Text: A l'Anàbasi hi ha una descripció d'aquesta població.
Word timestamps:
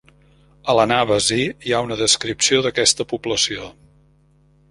A 0.71 0.75
l'Anàbasi 0.79 1.37
hi 1.67 1.75
ha 1.79 1.83
una 1.89 1.99
descripció 2.01 2.63
d'aquesta 2.67 3.09
població. 3.13 3.71